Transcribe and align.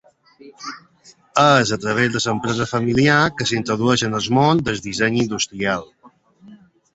És 1.41 1.73
a 1.75 1.77
través 1.83 2.15
de 2.15 2.21
l'empresa 2.23 2.67
familiar 2.71 3.19
que 3.43 3.47
s'introdueix 3.51 4.05
en 4.09 4.21
el 4.21 4.27
món 4.39 4.63
del 4.71 4.81
disseny 4.87 5.21
industrial. 5.27 5.87